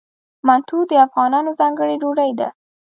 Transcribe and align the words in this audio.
منتو 0.47 0.77
د 0.89 0.91
افغانانو 1.05 1.51
ځانګړې 1.59 1.95
ډوډۍ 2.01 2.31
ده. 2.39 2.47